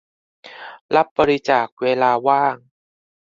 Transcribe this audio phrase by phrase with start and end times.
[0.95, 2.55] รับบริจาค "เวลาว่าง"